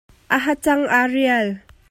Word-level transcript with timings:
A 0.35 0.37
hacang 0.45 0.83
aa 0.95 1.05
rial. 1.15 1.47